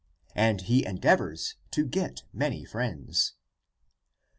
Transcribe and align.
And 0.33 0.61
he 0.61 0.83
endeavors 0.83 1.57
to 1.69 1.85
get 1.85 2.23
many 2.33 2.65
friends. 2.65 3.35